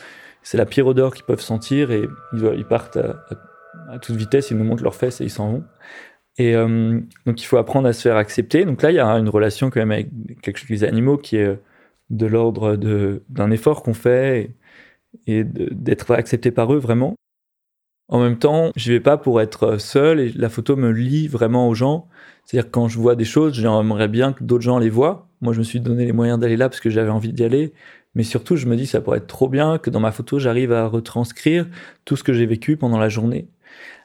[0.43, 3.25] C'est la pire odeur qu'ils peuvent sentir et ils, partent à,
[3.89, 5.63] à, toute vitesse, ils nous montrent leurs fesses et ils s'en vont.
[6.39, 8.65] Et euh, donc il faut apprendre à se faire accepter.
[8.65, 11.59] Donc là, il y a une relation quand même avec les animaux qui est
[12.09, 14.55] de l'ordre d'un effort qu'on fait
[15.27, 17.15] et, d'être accepté par eux vraiment.
[18.07, 21.67] En même temps, je vais pas pour être seul et la photo me lie vraiment
[21.67, 22.07] aux gens.
[22.45, 25.27] C'est-à-dire quand je vois des choses, j'aimerais bien que d'autres gens les voient.
[25.41, 27.73] Moi, je me suis donné les moyens d'aller là parce que j'avais envie d'y aller.
[28.15, 30.71] Mais surtout, je me dis, ça pourrait être trop bien que dans ma photo, j'arrive
[30.71, 31.67] à retranscrire
[32.05, 33.49] tout ce que j'ai vécu pendant la journée.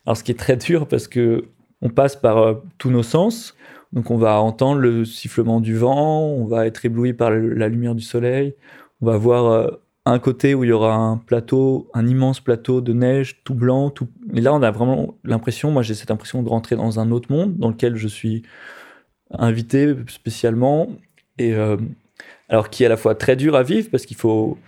[0.05, 1.44] Alors, ce qui est très dur parce que
[1.85, 3.55] on passe par euh, tous nos sens.
[3.92, 7.94] Donc on va entendre le sifflement du vent, on va être ébloui par la lumière
[7.94, 8.55] du soleil,
[9.01, 9.70] on va voir euh,
[10.05, 13.90] un côté où il y aura un plateau, un immense plateau de neige tout blanc.
[13.90, 14.09] Tout...
[14.35, 17.31] Et là, on a vraiment l'impression, moi j'ai cette impression de rentrer dans un autre
[17.31, 18.42] monde dans lequel je suis
[19.31, 20.88] invité spécialement.
[21.38, 21.77] Et euh,
[22.49, 24.59] alors qui est à la fois très dur à vivre parce qu'il faut,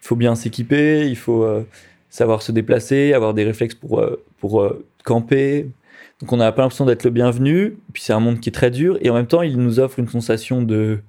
[0.00, 1.46] faut bien s'équiper, il faut
[2.10, 4.04] savoir se déplacer, avoir des réflexes pour,
[4.38, 4.70] pour
[5.04, 5.68] camper,
[6.22, 8.70] donc on n'a pas l'impression d'être le bienvenu, puis c'est un monde qui est très
[8.70, 11.00] dur, et en même temps il nous offre une sensation de,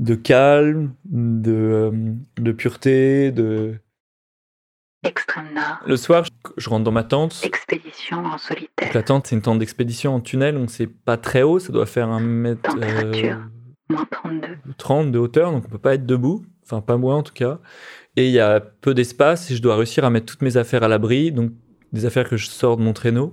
[0.00, 1.90] de calme, de, euh,
[2.36, 3.76] de pureté, de...
[5.04, 5.78] Extrême nord.
[5.86, 6.24] Le soir,
[6.56, 7.42] je, rentre dans ma tente.
[7.44, 8.90] Expédition en solitaire.
[8.92, 11.86] la tente, c'est une tente d'expédition en tunnel, donc c'est pas très haut, ça doit
[11.86, 12.62] faire un mètre...
[12.62, 14.46] Température, euh, moins 32.
[14.76, 17.60] 30 de hauteur, donc on peut pas être debout, enfin pas moi en tout cas.
[18.16, 20.82] Et il y a peu d'espace, et je dois réussir à mettre toutes mes affaires
[20.82, 21.52] à l'abri, donc
[21.92, 23.32] des affaires que je sors de mon traîneau.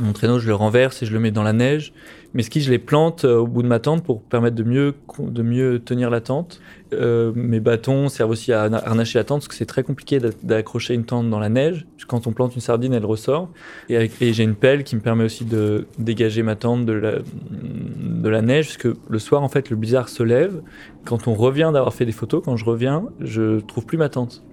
[0.00, 1.92] Mon traîneau, je le renverse et je le mets dans la neige.
[2.32, 4.94] Mes skis, je les plante euh, au bout de ma tente pour permettre de mieux,
[5.18, 6.60] de mieux tenir la tente.
[6.92, 10.94] Euh, mes bâtons servent aussi à harnacher la tente parce que c'est très compliqué d'accrocher
[10.94, 11.86] une tente dans la neige.
[12.06, 13.50] Quand on plante une sardine, elle ressort.
[13.88, 18.66] Et, j'ai une pelle qui me permet aussi de dégager ma tente de la, neige
[18.66, 20.62] parce que le soir, en fait, le blizzard se lève.
[21.04, 24.44] Quand on revient d'avoir fait des photos, quand je reviens, je trouve plus ma tente.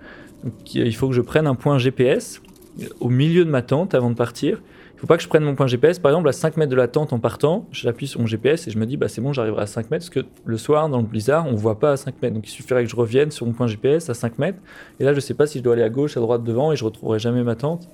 [0.74, 2.42] il faut que je prenne un point GPS
[3.00, 4.62] au milieu de ma tente avant de partir
[4.96, 6.76] il faut pas que je prenne mon point GPS, par exemple, à 5 mètres de
[6.76, 9.34] la tente en partant, j'appuie sur mon GPS et je me dis, bah, c'est bon,
[9.34, 11.98] j'arriverai à 5 mètres, parce que le soir, dans le blizzard, on voit pas à
[11.98, 12.34] 5 mètres.
[12.34, 14.58] Donc il suffirait que je revienne sur mon point GPS à 5 mètres.
[15.02, 16.78] Et là, je sais pas si je dois aller à gauche, à droite, devant, et
[16.78, 17.90] je retrouverai jamais ma tente.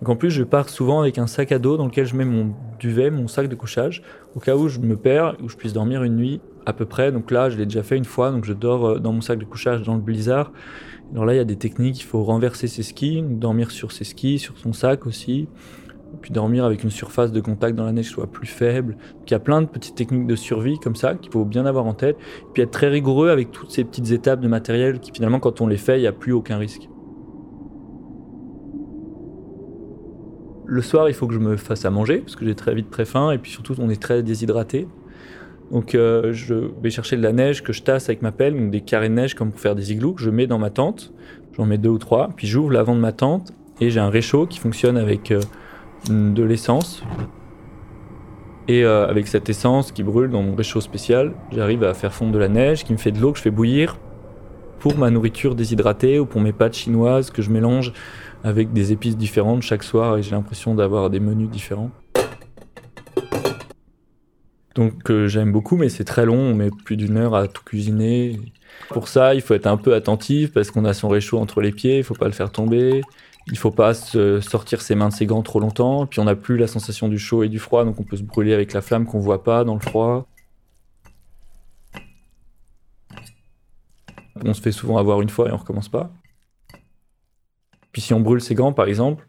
[0.00, 2.24] Donc en plus, je pars souvent avec un sac à dos dans lequel je mets
[2.24, 4.02] mon duvet, mon sac de couchage,
[4.34, 7.12] au cas où je me perds, où je puisse dormir une nuit à peu près.
[7.12, 9.38] Donc là, je l'ai déjà fait une fois, donc je dors euh, dans mon sac
[9.38, 10.50] de couchage dans le blizzard.
[11.12, 14.04] Alors là, il y a des techniques, il faut renverser ses skis, dormir sur ses
[14.04, 15.46] skis, sur son sac aussi
[16.20, 18.96] puis dormir avec une surface de contact dans la neige soit plus faible.
[19.26, 21.86] il y a plein de petites techniques de survie comme ça qu'il faut bien avoir
[21.86, 22.16] en tête.
[22.52, 25.66] puis être très rigoureux avec toutes ces petites étapes de matériel qui finalement quand on
[25.66, 26.88] les fait, il n'y a plus aucun risque.
[30.70, 32.90] Le soir, il faut que je me fasse à manger parce que j'ai très vite
[32.90, 34.86] très faim et puis surtout on est très déshydraté.
[35.70, 38.70] Donc euh, je vais chercher de la neige que je tasse avec ma pelle, donc
[38.70, 41.12] des carrés de neige comme pour faire des igloos que je mets dans ma tente.
[41.56, 44.46] J'en mets deux ou trois, puis j'ouvre l'avant de ma tente et j'ai un réchaud
[44.46, 45.40] qui fonctionne avec euh,
[46.08, 47.02] de l'essence.
[48.68, 52.32] Et euh, avec cette essence qui brûle dans mon réchaud spécial, j'arrive à faire fondre
[52.32, 53.96] de la neige qui me fait de l'eau que je fais bouillir
[54.78, 57.92] pour ma nourriture déshydratée ou pour mes pâtes chinoises que je mélange
[58.44, 61.90] avec des épices différentes chaque soir et j'ai l'impression d'avoir des menus différents.
[64.74, 67.64] Donc euh, j'aime beaucoup mais c'est très long, on met plus d'une heure à tout
[67.64, 68.38] cuisiner.
[68.90, 71.72] Pour ça, il faut être un peu attentif parce qu'on a son réchaud entre les
[71.72, 73.00] pieds, il faut pas le faire tomber.
[73.50, 76.06] Il faut pas sortir ses mains de ses gants trop longtemps.
[76.06, 78.22] Puis on n'a plus la sensation du chaud et du froid, donc on peut se
[78.22, 80.26] brûler avec la flamme qu'on voit pas dans le froid.
[84.44, 86.12] On se fait souvent avoir une fois et on recommence pas.
[87.92, 89.26] Puis si on brûle ses gants, par exemple,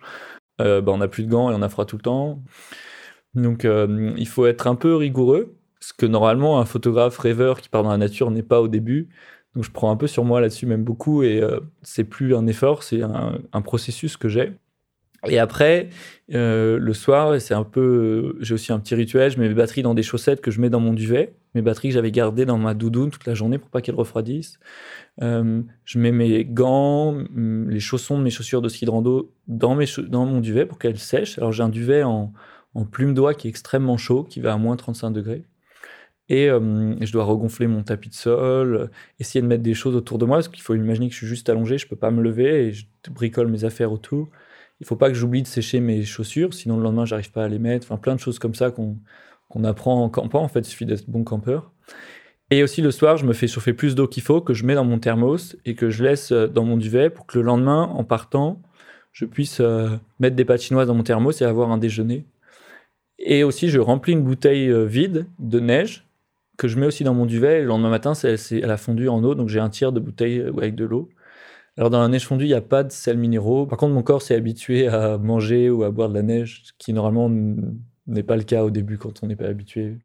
[0.61, 2.41] euh, bah, on n'a plus de gants et on a froid tout le temps.
[3.33, 7.69] Donc euh, il faut être un peu rigoureux, ce que normalement un photographe rêveur qui
[7.69, 9.09] part dans la nature n'est pas au début.
[9.55, 12.45] Donc je prends un peu sur moi là-dessus, même beaucoup, et euh, c'est plus un
[12.47, 14.53] effort, c'est un, processus que j'ai.
[15.27, 15.89] Et après,
[16.33, 19.81] euh, le soir, c'est un peu, j'ai aussi un petit rituel, je mets mes batteries
[19.81, 21.33] dans des chaussettes que je mets dans mon duvet.
[21.55, 24.59] mes batteries que j'avais gardées dans ma doudoune toute la journée pour pas qu'elles refroidissent.
[25.21, 29.75] Euh, je mets mes gants, les chaussons de mes chaussures de ski de rando dans
[30.25, 31.37] mon duvet pour qu'elles sèchent.
[31.37, 32.31] Alors j'ai un duvet en,
[32.75, 35.43] en plume d'oie qui est extrêmement chaud, qui va à moins 35 degrés.
[36.29, 40.19] Et euh, je dois regonfler mon tapis de sol, essayer de mettre des choses autour
[40.19, 42.21] de moi, parce qu'il faut imaginer que je suis juste allongé, je peux pas me
[42.21, 44.29] lever et je bricole mes affaires autour.
[44.79, 47.47] Il faut pas que j'oublie de sécher mes chaussures, sinon le lendemain j'arrive pas à
[47.47, 47.87] les mettre.
[47.87, 50.41] Enfin, plein de choses comme ça qu'on apprend en campant.
[50.41, 51.71] En fait, il suffit d'être bon campeur.
[52.51, 54.75] Et aussi le soir, je me fais chauffer plus d'eau qu'il faut, que je mets
[54.75, 57.83] dans mon thermos et que je laisse euh, dans mon duvet pour que le lendemain,
[57.83, 58.61] en partant,
[59.11, 59.89] je puisse euh,
[60.19, 62.25] mettre des patinoises dans mon thermos et avoir un déjeuner.
[63.19, 66.08] Et aussi, je remplis une bouteille vide de neige
[66.59, 67.61] que je mets aussi dans mon duvet.
[67.61, 70.39] le lendemain matin, c'est, elle a fondu en eau, donc j'ai un tiers de bouteille
[70.39, 71.09] euh, avec de l'eau.
[71.77, 73.65] Alors dans la neige fondue, il n'y a pas de sel minéraux.
[73.67, 76.73] Par contre, mon corps s'est habitué à manger ou à boire de la neige, ce
[76.77, 77.29] qui normalement
[78.07, 79.97] n'est pas le cas au début quand on n'est pas habitué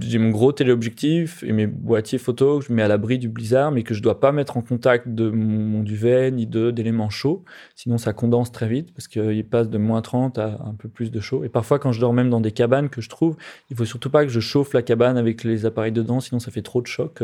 [0.00, 3.72] j'ai mon gros téléobjectif et mes boîtiers photo que je mets à l'abri du blizzard,
[3.72, 7.44] mais que je dois pas mettre en contact de mon, duvet ni d'éléments chauds.
[7.74, 11.10] Sinon, ça condense très vite parce qu'il passe de moins 30 à un peu plus
[11.10, 11.44] de chaud.
[11.44, 13.36] Et parfois, quand je dors même dans des cabanes que je trouve,
[13.70, 16.50] il faut surtout pas que je chauffe la cabane avec les appareils dedans, sinon ça
[16.50, 17.22] fait trop de choc.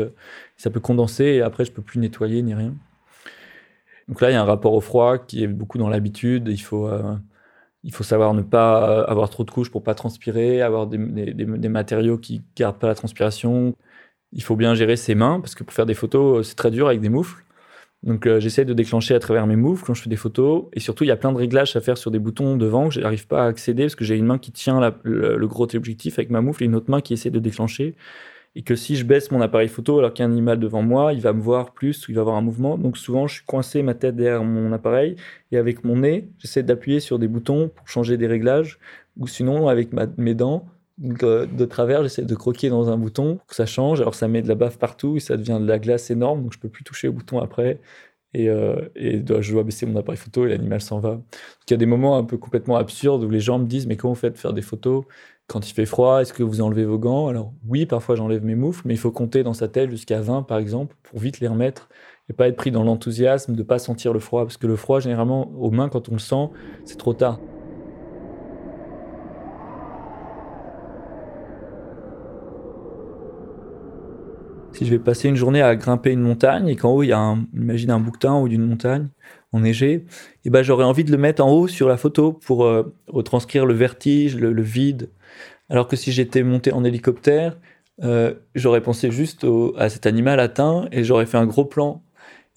[0.57, 2.73] Ça peut condenser et après, je peux plus nettoyer ni rien.
[4.07, 6.47] Donc là, il y a un rapport au froid qui est beaucoup dans l'habitude.
[6.49, 7.15] Il faut euh,
[7.83, 10.97] il faut savoir ne pas euh, avoir trop de couches pour pas transpirer, avoir des,
[10.97, 13.75] matériaux qui gardent pas la transpiration.
[14.31, 16.71] Il faut bien gérer ses mains parce que pour faire des photos, euh, c'est très
[16.71, 17.43] dur avec des moufles.
[18.03, 20.65] Donc euh, j'essaie de déclencher à travers mes moufles quand je fais des photos.
[20.73, 22.95] Et surtout, il y a plein de réglages à faire sur des boutons devant que
[22.95, 25.67] je n'arrive pas à accéder parce que j'ai une main qui tient le, le, gros
[25.75, 27.95] objectif avec ma moufle et une autre main qui essaie de déclencher
[28.55, 30.83] et que si je baisse mon appareil photo alors qu'il y a un animal devant
[30.83, 32.77] moi, il va me voir plus il va avoir un mouvement.
[32.77, 35.15] Donc souvent, je suis coincé ma tête derrière mon appareil
[35.51, 38.79] et avec mon nez, j'essaie d'appuyer sur des boutons pour changer des réglages
[39.17, 40.67] ou sinon avec mes dents
[40.99, 44.01] de, travers, j'essaie de croquer dans un bouton pour que ça change.
[44.01, 46.53] Alors ça met de la baffe partout et ça devient de la glace énorme, donc
[46.53, 47.79] je peux plus toucher au bouton après.
[48.33, 51.21] Et, euh, je dois baisser mon appareil photo et l'animal s'en va.
[51.67, 53.95] il y a des moments un peu complètement absurdes où les gens me disent mais
[53.95, 55.05] comment vous faites faire des photos
[55.47, 57.27] quand il fait froid, est-ce que vous enlevez vos gants?
[57.27, 60.43] Alors oui, parfois j'enlève mes moufles, mais il faut compter dans sa tête jusqu'à 20
[60.43, 61.89] par exemple pour vite les remettre
[62.29, 64.99] et pas être pris dans l'enthousiasme de pas sentir le froid parce que le froid
[64.99, 66.49] généralement aux mains quand on le sent,
[66.85, 67.39] c'est trop tard.
[74.83, 77.19] Je vais passer une journée à grimper une montagne et qu'en haut il y a
[77.19, 79.07] un, imagine un bouquetin ou d'une montagne
[79.51, 80.05] enneigée, et
[80.45, 83.67] eh ben j'aurais envie de le mettre en haut sur la photo pour euh, retranscrire
[83.67, 85.09] le vertige, le vide,
[85.69, 87.57] alors que si j'étais monté en hélicoptère,
[88.03, 89.45] euh, j'aurais pensé juste
[89.77, 92.03] à cet animal atteint et j'aurais fait un gros plan.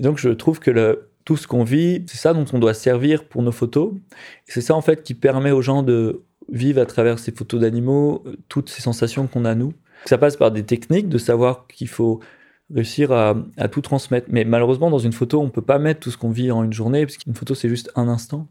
[0.01, 3.25] Et donc je trouve que tout ce qu'on vit, c'est ça dont on doit servir
[3.25, 3.93] pour nos photos.
[4.49, 7.61] Et c'est ça en fait qui permet aux gens de vivre à travers ces photos
[7.61, 9.73] d'animaux toutes ces sensations qu'on a nous.
[10.07, 12.21] Ça passe par des techniques de savoir qu'il faut
[12.75, 13.35] réussir à,
[13.71, 14.27] tout transmettre.
[14.31, 16.73] Mais malheureusement, dans une photo, on peut pas mettre tout ce qu'on vit en une
[16.73, 18.49] journée, parce qu'une photo, c'est juste un instant.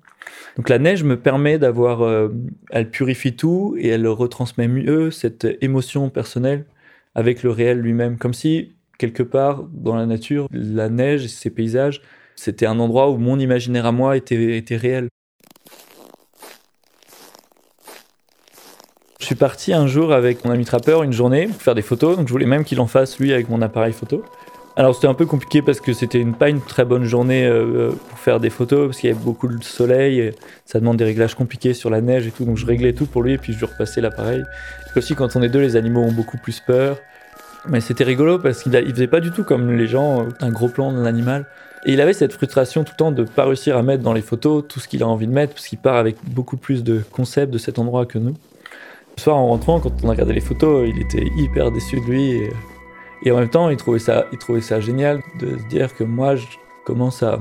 [0.57, 2.01] Donc la neige me permet d'avoir...
[2.01, 2.29] Euh,
[2.69, 6.65] elle purifie tout et elle retransmet mieux cette émotion personnelle
[7.13, 8.17] avec le réel lui-même.
[8.17, 12.01] Comme si, quelque part, dans la nature, la neige et ces paysages,
[12.35, 15.09] c'était un endroit où mon imaginaire à moi était réel.
[19.25, 22.15] Je suis parti un jour avec mon ami trappeur une journée pour faire des photos,
[22.15, 24.23] donc je voulais même qu'il en fasse lui avec mon appareil photo.
[24.75, 28.19] Alors c'était un peu compliqué parce que c'était pas une très bonne journée euh, pour
[28.19, 30.33] faire des photos parce qu'il y avait beaucoup de soleil et
[30.65, 33.23] ça demande des réglages compliqués sur la neige et tout, donc je réglais tout pour
[33.23, 34.43] lui et puis je lui repassais l'appareil.
[34.95, 36.99] Aussi quand on est deux, les animaux ont beaucoup plus peur.
[37.67, 40.51] Mais c'était rigolo parce qu'il il faisait pas du tout comme les gens, euh, un
[40.51, 41.47] gros plan d'un animal.
[41.87, 44.21] Et il avait cette frustration tout le temps de pas réussir à mettre dans les
[44.21, 47.01] photos tout ce qu'il a envie de mettre parce qu'il part avec beaucoup plus de
[47.11, 48.35] concepts de cet endroit que nous.
[49.17, 52.41] Soir, en rentrant, quand on a regardé les photos, il était hyper déçu de lui.
[53.23, 54.25] Et, en même temps, il trouvait, ça,
[54.79, 56.45] génial de se dire que moi, je
[56.85, 57.39] commence à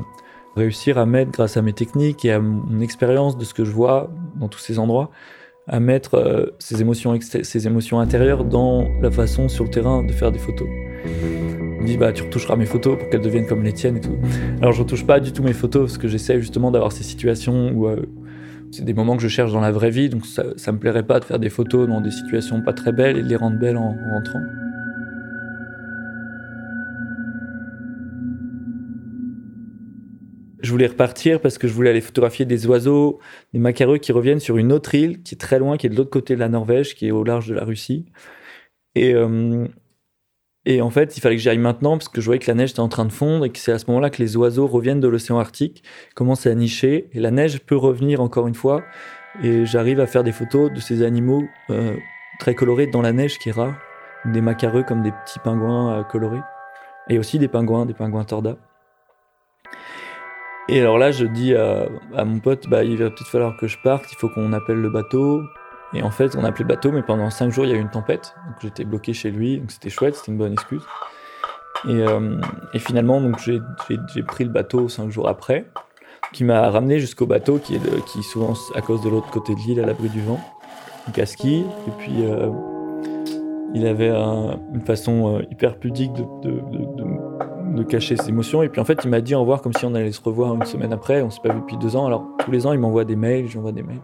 [0.57, 3.73] réussir à mettre, grâce à mes techniques et à mon expérience de ce que je
[3.73, 5.11] vois dans tous ces endroits,
[5.67, 10.39] à mettre euh, ces, émotions intérieures dans la façon sur le terrain de faire des
[10.39, 10.69] photos.
[11.05, 14.01] Il me dit bah tu retoucheras mes photos pour qu'elles deviennent comme les tiennes et
[14.01, 14.17] tout.
[14.61, 17.73] Alors je retouche pas du tout mes photos parce que j'essaie justement d'avoir ces situations
[17.75, 18.07] où euh,
[18.75, 21.07] c'est des moments que je cherche dans la vraie vie, donc ça, ça me plairait
[21.07, 23.57] pas de faire des photos dans des situations pas très belles et de les rendre
[23.57, 24.41] belles en, rentrant.
[30.61, 33.21] Je voulais repartir parce que je voulais aller photographier des oiseaux,
[33.53, 35.97] des macareux qui reviennent sur une autre île qui est très loin, qui est de
[35.97, 38.07] l'autre côté de la Norvège, qui est au large de la Russie.
[38.97, 39.69] Et, euh,
[40.67, 42.55] et en fait, il fallait que j'y aille maintenant parce que je voyais que la
[42.55, 44.67] neige était en train de fondre et que c'est à ce moment-là que les oiseaux
[44.67, 45.83] reviennent de l'océan Arctique,
[46.15, 48.83] commencent à nicher et la neige peut revenir encore une fois.
[49.43, 51.97] Et j'arrive à faire des photos de ces animaux euh,
[52.39, 53.75] très colorés dans la neige qui est rare.
[54.25, 56.41] des macareux comme des petits pingouins colorés.
[57.11, 58.57] Et aussi des pingouins, des pingouins torda.
[60.69, 63.77] Et alors là, je dis à, mon pote, bah, il va peut-être falloir que je
[63.85, 65.43] parte, il faut qu'on appelle le bateau.
[65.95, 67.81] Et en fait, on a appelé bateau, mais pendant cinq jours, il y a eu
[67.81, 68.35] une tempête.
[68.47, 70.83] Donc j'étais bloqué chez lui, donc c'était chouette, c'était une bonne excuse.
[71.89, 72.41] Et, euh,
[72.79, 73.61] finalement, donc j'ai
[74.23, 75.67] pris le bateau cinq jours après,
[76.33, 79.81] qui m'a ramené jusqu'au bateau, qui est, souvent à cause de l'autre côté de l'île,
[79.81, 80.41] à l'abri du vent,
[81.07, 81.23] donc à.
[81.23, 81.65] Et
[81.99, 82.51] puis, euh,
[83.75, 86.25] il avait une façon euh, hyper pudique de
[87.75, 88.63] de cacher ses émotions.
[88.63, 90.55] Et puis en fait, il m'a dit au revoir comme si on allait se revoir
[90.55, 91.23] une semaine après.
[91.23, 92.07] On s'est pas vu depuis deux ans.
[92.07, 94.01] Alors tous les ans, il m'envoie des mails, j'envoie des mails.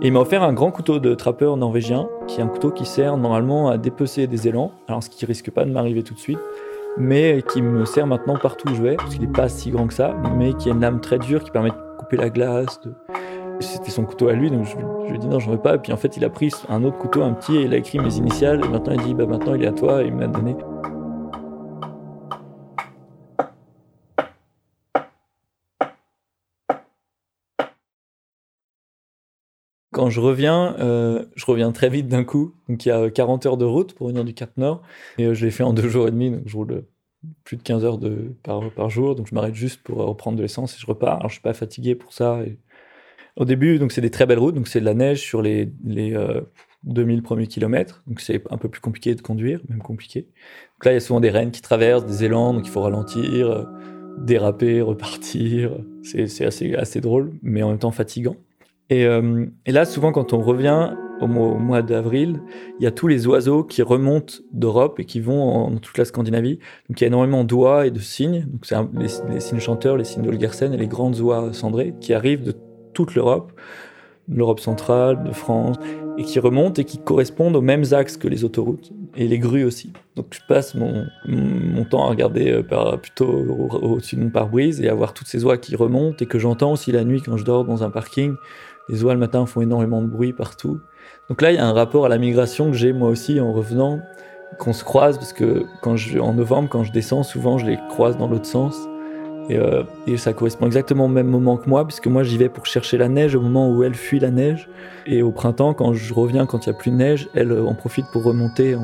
[0.00, 3.16] Il m'a offert un grand couteau de trappeur norvégien, qui est un couteau qui sert
[3.16, 4.70] normalement à dépecer des élans.
[4.86, 6.38] Alors ce qui risque pas de m'arriver tout de suite,
[6.96, 9.88] mais qui me sert maintenant partout où je vais, parce qu'il n'est pas si grand
[9.88, 12.78] que ça, mais qui a une lame très dure qui permet de couper la glace.
[13.58, 14.76] C'était son couteau à lui, donc je,
[15.08, 15.74] lui ai dit non, j'en veux pas.
[15.74, 17.76] Et puis en fait, il a pris un autre couteau, un petit, et il a
[17.76, 18.64] écrit mes initiales.
[18.64, 20.04] Et maintenant, il dit bah maintenant, il est à toi.
[20.04, 20.54] Et il m'a donné.
[29.98, 32.54] Quand je reviens, euh, je reviens très vite d'un coup.
[32.68, 34.80] Donc il y a 40 heures de route pour venir du Cap Nord.
[35.18, 36.30] Et euh, je l'ai fait en deux jours et demi.
[36.30, 36.84] Donc je roule
[37.42, 37.98] plus de 15 heures
[38.44, 39.16] par, jour.
[39.16, 41.16] Donc je m'arrête juste pour reprendre de l'essence et je repars.
[41.16, 42.38] Alors je suis pas fatigué pour ça.
[43.34, 44.54] Au début, donc c'est des très belles routes.
[44.54, 46.16] Donc c'est de la neige sur les, les
[46.84, 48.04] 2000 euh, premiers kilomètres.
[48.06, 50.28] Donc c'est un peu plus compliqué de conduire, même compliqué.
[50.76, 52.54] Donc là, il y a souvent des rennes qui traversent, des élans.
[52.54, 53.66] Donc il faut ralentir,
[54.16, 55.72] déraper, repartir.
[56.04, 56.44] C'est
[56.76, 58.36] assez drôle, mais en même temps fatigant.
[58.92, 62.40] Euh, et, là, souvent, quand on revient au mois, d'avril,
[62.78, 66.04] il y a tous les oiseaux qui remontent d'Europe et qui vont dans toute la
[66.04, 66.60] Scandinavie.
[66.88, 68.46] Donc il y a énormément d'oies et de cygnes.
[68.46, 68.76] Donc c'est
[69.28, 72.54] les, cygnes chanteurs, les cygnes d'Olgersen et les grandes oies cendrées qui arrivent de
[72.94, 73.52] toute l'Europe,
[74.28, 75.76] l'Europe centrale, de France,
[76.18, 79.64] et qui remontent et qui correspondent aux mêmes axes que les autoroutes et les grues
[79.64, 79.92] aussi.
[80.16, 81.04] Donc je passe mon,
[81.84, 85.44] temps à regarder euh, par, plutôt au-dessus de mon pare-brise et à voir toutes ces
[85.44, 88.34] oies qui remontent et que j'entends aussi la nuit quand je dors dans un parking
[88.88, 90.80] les oies le matin font énormément de bruit partout.
[91.28, 93.52] Donc là, il y a un rapport à la migration que j'ai moi aussi en
[93.52, 94.00] revenant,
[94.58, 97.78] qu'on se croise, parce que quand je, en novembre, quand je descends, souvent je les
[97.90, 98.76] croise dans l'autre sens.
[99.50, 99.82] Et, euh,
[100.16, 103.08] ça correspond exactement au même moment que moi, puisque moi j'y vais pour chercher la
[103.08, 104.68] neige au moment où elle fuit la neige.
[105.06, 107.64] Et au printemps, quand je reviens, quand il n'y a plus de neige, elle euh,
[107.64, 108.74] en profite pour remonter.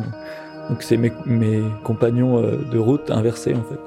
[0.69, 3.81] Donc c'est mes, mes, compagnons euh, de route inversés en fait.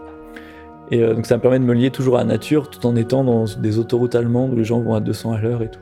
[0.89, 3.25] Et donc ça me permet de me lier toujours à la nature tout en étant
[3.25, 5.81] dans des autoroutes allemandes où les gens vont à 200 à l'heure et tout.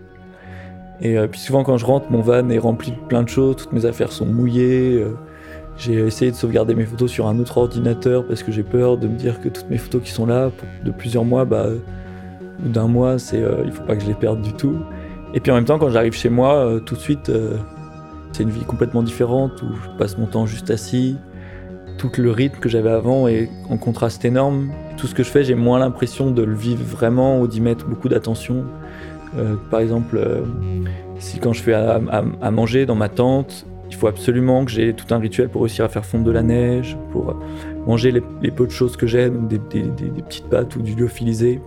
[1.01, 3.57] Et euh, puis souvent quand je rentre, mon van est rempli de plein de choses,
[3.57, 4.93] toutes mes affaires sont mouillées.
[4.93, 5.17] Euh,
[5.77, 9.07] j'ai essayé de sauvegarder mes photos sur un autre ordinateur parce que j'ai peur de
[9.07, 10.51] me dire que toutes mes photos qui sont là
[10.85, 11.67] de plusieurs mois, bah,
[12.65, 14.77] ou d'un mois, c'est, euh, il faut pas que je les perde du tout.
[15.33, 17.29] Et puis en même temps, quand j'arrive chez moi, tout de suite,
[18.31, 21.17] c'est une vie complètement différente où je passe mon temps juste assis.
[21.97, 24.71] Tout le rythme que j'avais avant est en contraste énorme.
[24.95, 27.85] Tout ce que je fais, j'ai moins l'impression de le vivre vraiment ou d'y mettre
[27.85, 28.63] beaucoup d'attention.
[29.37, 30.41] Euh, par exemple, euh,
[31.19, 35.13] si quand je fais à, manger dans ma tente, il faut absolument que j'ai tout
[35.13, 37.35] un rituel pour réussir à faire fondre de la neige, pour
[37.85, 41.61] manger les, peu de choses que j'aime, des, petites pâtes ou du lyophilisé,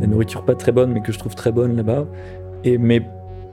[0.00, 2.06] la nourriture pas très bonne mais que je trouve très bonne là-bas,
[2.64, 3.02] et mais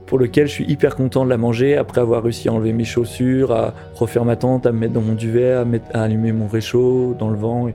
[0.06, 2.84] pour lequel je suis hyper content de la manger après avoir réussi à enlever mes
[2.84, 7.14] chaussures, à refaire ma tente, à me mettre dans mon duvet, à, allumer mon réchaud
[7.18, 7.68] dans le vent.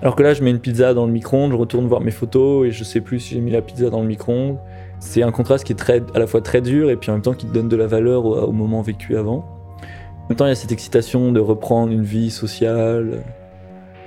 [0.00, 2.66] Alors que là, je mets une pizza dans le micro-ondes, je retourne voir mes photos
[2.66, 4.56] et je sais plus si j'ai mis la pizza dans le micro-ondes.
[5.00, 7.34] C'est un contraste qui est à la fois très dur et puis en même temps
[7.34, 9.44] qui donne de la valeur au, moment vécu avant.
[9.78, 13.22] En même temps, il y a cette excitation de reprendre une vie sociale.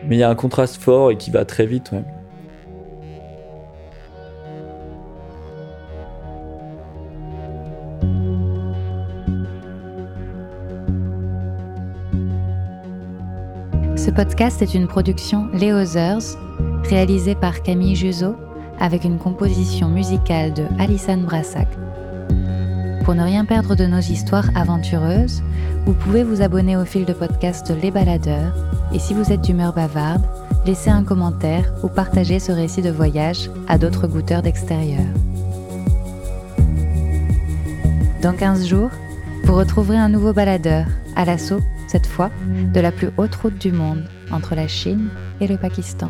[0.08, 1.92] Mais il y a un contraste fort et qui va très vite.
[13.96, 16.38] Ce podcast est une production Les Others,
[16.84, 18.36] réalisée par Camille Juzo
[18.82, 21.68] avec une composition musicale de Alison Brassac.
[23.06, 25.42] Pour ne rien perdre de nos histoires aventureuses,
[25.86, 28.54] vous pouvez vous abonner au fil de podcast Les Baladeurs
[28.94, 30.26] et si vous êtes d'humeur bavarde,
[30.66, 35.06] laissez un commentaire ou partagez ce récit de voyage à d'autres goûteurs d'extérieur.
[38.22, 38.92] Dans 15 jours,
[39.46, 40.86] vous retrouverez un nouveau baladeur,
[41.16, 42.30] à l'assaut, cette fois,
[42.74, 46.10] de la plus haute route du monde, entre la Chine et le Pakistan.